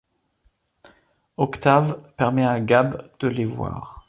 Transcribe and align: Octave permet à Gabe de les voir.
Octave 1.37 2.01
permet 2.17 2.43
à 2.47 2.59
Gabe 2.59 3.03
de 3.19 3.27
les 3.27 3.45
voir. 3.45 3.99